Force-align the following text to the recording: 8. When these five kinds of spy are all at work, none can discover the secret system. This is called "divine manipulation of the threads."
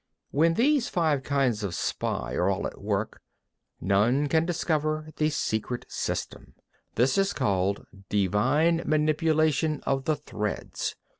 8. 0.29 0.35
When 0.35 0.53
these 0.55 0.89
five 0.89 1.21
kinds 1.21 1.63
of 1.63 1.75
spy 1.75 2.33
are 2.33 2.49
all 2.49 2.65
at 2.65 2.81
work, 2.81 3.21
none 3.79 4.25
can 4.27 4.47
discover 4.47 5.09
the 5.17 5.29
secret 5.29 5.85
system. 5.89 6.55
This 6.95 7.19
is 7.19 7.33
called 7.33 7.85
"divine 8.09 8.81
manipulation 8.83 9.79
of 9.85 10.05
the 10.05 10.15
threads." 10.15 10.95